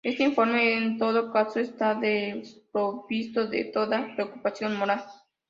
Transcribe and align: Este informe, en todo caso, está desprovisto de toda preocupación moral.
Este 0.03 0.23
informe, 0.23 0.77
en 0.79 0.97
todo 0.97 1.31
caso, 1.31 1.59
está 1.59 1.93
desprovisto 1.93 3.45
de 3.45 3.65
toda 3.65 4.15
preocupación 4.15 4.75
moral. 4.75 5.03